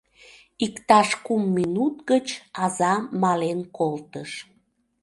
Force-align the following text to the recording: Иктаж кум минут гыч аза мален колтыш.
Иктаж 0.65 1.09
кум 1.25 1.43
минут 1.57 1.95
гыч 2.09 2.27
аза 2.63 2.93
мален 3.21 3.59
колтыш. 3.77 4.31